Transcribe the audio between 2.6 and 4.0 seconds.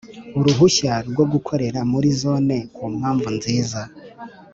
Ku mpamvu nziza